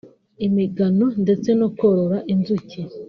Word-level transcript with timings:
imigano 0.47 1.05
ndetse 1.23 1.49
no 1.59 1.67
korora 1.77 2.17
inzuki 2.33 2.79